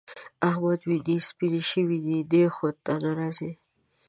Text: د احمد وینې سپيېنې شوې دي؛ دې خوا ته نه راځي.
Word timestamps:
د 0.01 0.03
احمد 0.49 0.79
وینې 0.89 1.17
سپيېنې 1.27 1.61
شوې 1.71 1.97
دي؛ 2.05 2.17
دې 2.31 2.43
خوا 2.55 2.69
ته 2.85 2.93
نه 3.03 3.11
راځي. 3.19 3.51